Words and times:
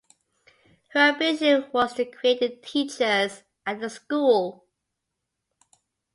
Her 0.93 1.11
ambition 1.13 1.69
was 1.73 1.93
to 1.93 2.05
create 2.05 2.63
teachers 2.63 3.43
at 3.67 3.79
the 3.79 3.87
school. 3.87 4.65